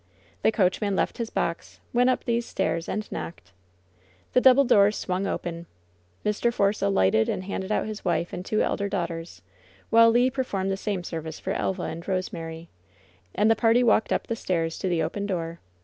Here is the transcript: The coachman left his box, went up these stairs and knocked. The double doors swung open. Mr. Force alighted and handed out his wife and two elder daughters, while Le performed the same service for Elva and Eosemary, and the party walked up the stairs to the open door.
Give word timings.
The 0.41 0.51
coachman 0.51 0.95
left 0.95 1.19
his 1.19 1.29
box, 1.29 1.79
went 1.93 2.09
up 2.09 2.23
these 2.23 2.47
stairs 2.47 2.89
and 2.89 3.05
knocked. 3.11 3.51
The 4.33 4.41
double 4.41 4.63
doors 4.65 4.97
swung 4.97 5.27
open. 5.27 5.67
Mr. 6.25 6.51
Force 6.51 6.81
alighted 6.81 7.29
and 7.29 7.43
handed 7.43 7.71
out 7.71 7.85
his 7.85 8.03
wife 8.03 8.33
and 8.33 8.43
two 8.43 8.63
elder 8.63 8.89
daughters, 8.89 9.43
while 9.91 10.11
Le 10.11 10.31
performed 10.31 10.71
the 10.71 10.75
same 10.75 11.03
service 11.03 11.39
for 11.39 11.53
Elva 11.53 11.83
and 11.83 12.03
Eosemary, 12.03 12.67
and 13.35 13.51
the 13.51 13.55
party 13.55 13.83
walked 13.83 14.11
up 14.11 14.25
the 14.25 14.35
stairs 14.35 14.79
to 14.79 14.87
the 14.89 15.03
open 15.03 15.27
door. 15.27 15.59